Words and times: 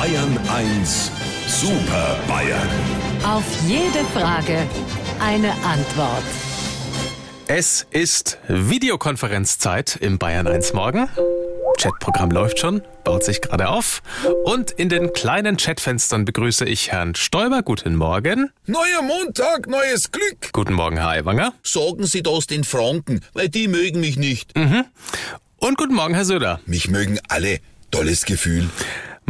Bayern 0.00 0.38
1 0.48 1.10
Super 1.46 2.18
Bayern. 2.26 2.68
Auf 3.22 3.44
jede 3.68 4.02
Frage 4.14 4.66
eine 5.20 5.52
Antwort. 5.62 6.24
Es 7.48 7.86
ist 7.90 8.38
Videokonferenzzeit 8.48 9.96
im 9.96 10.16
Bayern 10.16 10.46
1 10.46 10.72
Morgen. 10.72 11.06
Chatprogramm 11.76 12.30
läuft 12.30 12.60
schon, 12.60 12.80
baut 13.04 13.24
sich 13.24 13.42
gerade 13.42 13.68
auf. 13.68 14.00
Und 14.44 14.70
in 14.70 14.88
den 14.88 15.12
kleinen 15.12 15.58
Chatfenstern 15.58 16.24
begrüße 16.24 16.64
ich 16.64 16.90
Herrn 16.90 17.14
Stoiber. 17.14 17.60
Guten 17.62 17.94
Morgen. 17.94 18.50
Neuer 18.64 19.02
Montag, 19.02 19.68
neues 19.68 20.10
Glück. 20.10 20.50
Guten 20.54 20.72
Morgen, 20.72 20.96
Herr 20.96 21.10
Aiwanger. 21.10 21.52
Sagen 21.62 22.06
Sie 22.06 22.22
das 22.22 22.46
den 22.46 22.64
Franken, 22.64 23.20
weil 23.34 23.50
die 23.50 23.68
mögen 23.68 24.00
mich 24.00 24.16
nicht. 24.16 24.54
Und 25.58 25.76
guten 25.76 25.92
Morgen, 25.92 26.14
Herr 26.14 26.24
Söder. 26.24 26.58
Mich 26.64 26.88
mögen 26.88 27.18
alle. 27.28 27.58
Tolles 27.90 28.24
Gefühl. 28.24 28.70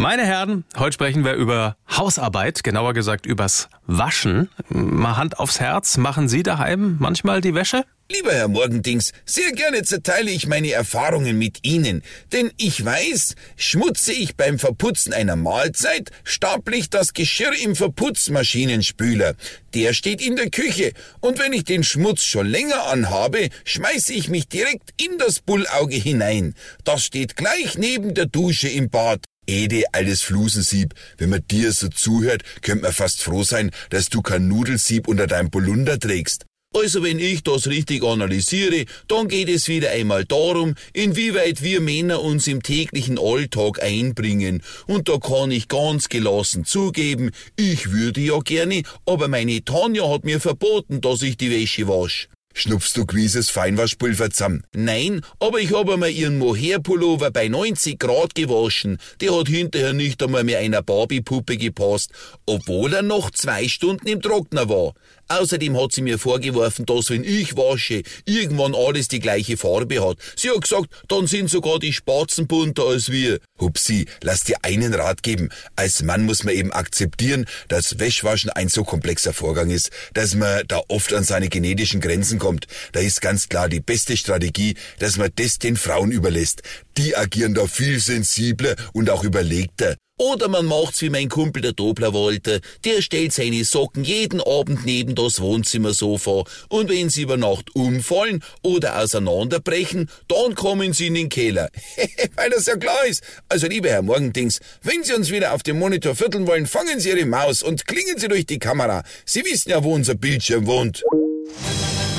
Meine 0.00 0.24
Herren, 0.24 0.64
heute 0.78 0.95
sprechen 0.95 1.27
wir 1.27 1.34
über 1.34 1.77
Hausarbeit, 1.95 2.64
genauer 2.64 2.95
gesagt 2.95 3.27
übers 3.27 3.68
Waschen. 3.86 4.48
Mal 4.70 5.18
Hand 5.18 5.38
aufs 5.38 5.60
Herz, 5.60 5.98
machen 5.98 6.27
Sie 6.27 6.42
daheim 6.42 6.96
manchmal 6.98 7.42
die 7.42 7.54
Wäsche? 7.54 7.84
Lieber 8.10 8.32
Herr 8.32 8.48
Morgendings, 8.48 9.12
sehr 9.27 9.52
gerne 9.52 9.82
zerteile 9.82 10.30
ich 10.30 10.46
meine 10.46 10.72
Erfahrungen 10.72 11.36
mit 11.36 11.58
Ihnen, 11.66 12.02
denn 12.32 12.50
ich 12.56 12.82
weiß, 12.82 13.34
schmutze 13.56 14.14
ich 14.14 14.36
beim 14.36 14.58
Verputzen 14.58 15.12
einer 15.12 15.36
Mahlzeit, 15.36 16.10
staple 16.24 16.77
ich 16.77 16.88
das 16.88 17.12
Geschirr 17.12 17.52
im 17.62 17.77
Verputzmaschinenspüler. 17.77 19.34
Der 19.74 19.92
steht 19.92 20.22
in 20.27 20.34
der 20.34 20.48
Küche, 20.48 20.94
und 21.20 21.38
wenn 21.38 21.52
ich 21.52 21.64
den 21.64 21.84
Schmutz 21.84 22.22
schon 22.22 22.46
länger 22.46 22.86
anhabe, 22.86 23.50
schmeiße 23.66 24.14
ich 24.14 24.30
mich 24.30 24.48
direkt 24.48 24.94
in 24.96 25.19
das 25.19 25.41
Bullauge 25.41 25.96
hinein. 25.96 26.55
Das 26.84 27.05
steht 27.05 27.36
gleich 27.36 27.77
neben 27.77 28.14
der 28.14 28.27
Dusche 28.27 28.69
im 28.70 28.88
Bad. 28.88 29.27
Ede, 29.50 29.82
alles 29.92 30.22
Flusensieb. 30.22 30.95
Wenn 31.18 31.30
man 31.30 31.45
dir 31.50 31.72
so 31.72 31.88
zuhört, 31.88 32.42
könnte 32.62 32.84
man 32.84 32.92
fast 32.92 33.20
froh 33.20 33.42
sein, 33.42 33.72
dass 33.91 34.08
du 34.08 34.22
kein 34.22 34.47
Nudelsieb 34.47 35.08
unter 35.08 35.27
deinem 35.27 35.50
Polunder 35.50 35.98
trägst. 35.98 36.47
Also 36.72 37.02
wenn 37.02 37.19
ich 37.19 37.42
das 37.42 37.66
richtig 37.66 38.05
analysiere, 38.05 38.84
dann 39.08 39.27
geht 39.27 39.48
es 39.48 39.66
wieder 39.66 39.91
einmal 39.91 40.25
darum, 40.25 40.77
inwieweit 40.92 41.64
wir 41.64 41.80
Männer 41.80 42.22
uns 42.22 42.47
im 42.47 42.62
täglichen 42.62 43.19
Alltag 43.19 43.83
einbringen. 43.83 44.62
Und 44.86 45.08
da 45.08 45.19
kann 45.19 45.50
ich 45.50 45.66
ganz 45.66 46.08
gelassen 46.08 46.64
zugeben, 46.64 47.32
ich 47.56 47.91
würde 47.91 48.20
ja 48.20 48.38
gerne, 48.38 48.84
aber 49.05 49.27
meine 49.27 49.64
Tanja 49.64 50.08
hat 50.08 50.25
mir 50.25 50.38
verboten, 50.38 51.00
dass 51.00 51.22
ich 51.22 51.36
die 51.36 51.50
Wäsche 51.50 51.88
wasche. 51.88 52.28
Schnupfst 52.53 52.97
du 52.97 53.06
gewisses 53.06 53.48
Feinwaschpulver 53.48 54.31
zusammen? 54.31 54.65
Nein, 54.75 55.23
aber 55.39 55.61
ich 55.61 55.73
habe 55.73 55.95
einmal 55.95 56.11
ihren 56.11 56.39
Mohair-Pullover 56.39 57.31
bei 57.31 57.48
90 57.48 57.98
Grad 57.98 58.34
gewaschen. 58.34 58.98
Der 59.20 59.39
hat 59.39 59.48
hinterher 59.48 59.93
nicht 59.93 60.23
einmal 60.23 60.43
mehr 60.45 60.59
einer 60.59 60.83
Barbiepuppe 60.83 61.56
gepasst, 61.56 62.11
obwohl 62.47 62.93
er 62.93 63.03
noch 63.03 63.31
zwei 63.31 63.69
Stunden 63.69 64.09
im 64.09 64.21
Trockner 64.21 64.69
war. 64.69 64.95
Außerdem 65.31 65.81
hat 65.81 65.92
sie 65.92 66.03
mir 66.03 66.19
vorgeworfen, 66.19 66.86
dass 66.86 67.09
wenn 67.09 67.23
ich 67.23 67.56
wasche, 67.56 68.03
irgendwann 68.25 68.75
alles 68.75 69.06
die 69.06 69.20
gleiche 69.20 69.56
Farbe 69.56 70.05
hat. 70.05 70.19
Sie 70.34 70.50
hat 70.50 70.61
gesagt, 70.61 70.89
dann 71.06 71.28
sind 71.28 71.48
sogar 71.48 71.78
die 71.78 71.92
Spatzen 71.92 72.48
bunter 72.48 72.83
als 72.87 73.12
wir. 73.12 73.39
Hupsi, 73.61 74.06
lass 74.22 74.42
dir 74.42 74.56
einen 74.62 74.92
Rat 74.92 75.22
geben. 75.22 75.50
Als 75.77 76.03
Mann 76.03 76.25
muss 76.25 76.42
man 76.42 76.55
eben 76.55 76.72
akzeptieren, 76.72 77.47
dass 77.69 78.00
Wäschwaschen 78.00 78.50
ein 78.50 78.69
so 78.69 78.83
komplexer 78.83 79.33
Vorgang 79.33 79.70
ist, 79.70 79.91
dass 80.14 80.34
man 80.34 80.64
da 80.67 80.81
oft 80.89 81.14
an 81.14 81.22
seine 81.22 81.48
genetischen 81.48 82.00
Grenzen 82.00 82.41
kommt. 82.41 82.67
Da 82.91 82.98
ist 82.98 83.20
ganz 83.20 83.48
klar 83.48 83.69
die 83.69 83.78
beste 83.78 84.17
Strategie, 84.17 84.75
dass 84.98 85.17
man 85.17 85.31
das 85.37 85.61
den 85.61 85.77
Frauen 85.77 86.11
überlässt. 86.11 86.62
Die 86.97 87.17
agieren 87.17 87.55
da 87.55 87.69
viel 87.69 88.00
sensibler 88.00 88.75
und 88.94 89.09
auch 89.11 89.22
überlegter. 89.22 89.94
Oder 90.20 90.48
man 90.48 90.66
macht's 90.66 91.00
wie 91.00 91.08
mein 91.08 91.30
Kumpel 91.30 91.62
der 91.62 91.72
Dobler 91.72 92.12
wollte. 92.12 92.60
Der 92.84 93.00
stellt 93.00 93.32
seine 93.32 93.64
Socken 93.64 94.04
jeden 94.04 94.42
Abend 94.42 94.84
neben 94.84 95.14
das 95.14 95.40
Wohnzimmersofa. 95.40 96.44
Und 96.69 96.91
wenn 96.91 97.08
sie 97.08 97.22
über 97.22 97.38
Nacht 97.38 97.75
umfallen 97.75 98.44
oder 98.60 98.98
auseinanderbrechen, 99.00 100.10
dann 100.28 100.54
kommen 100.54 100.92
sie 100.92 101.06
in 101.06 101.14
den 101.14 101.30
Keller. 101.30 101.70
Weil 102.36 102.50
das 102.50 102.66
ja 102.66 102.76
klar 102.76 103.06
ist. 103.06 103.22
Also 103.48 103.66
lieber 103.66 103.88
Herr 103.88 104.03
Morgendings, 104.03 104.60
wenn 104.82 105.03
Sie 105.04 105.14
uns 105.14 105.30
wieder 105.30 105.54
auf 105.54 105.62
dem 105.62 105.78
Monitor 105.78 106.14
vierteln 106.14 106.47
wollen, 106.47 106.66
fangen 106.66 107.00
Sie 107.00 107.09
Ihre 107.09 107.25
Maus 107.25 107.62
und 107.62 107.86
klingen 107.86 108.19
Sie 108.19 108.28
durch 108.28 108.44
die 108.44 108.59
Kamera. 108.59 109.04
Sie 109.25 109.42
wissen 109.47 109.70
ja, 109.70 109.82
wo 109.82 109.94
unser 109.94 110.16
Bildschirm 110.16 110.66
wohnt. 110.66 111.03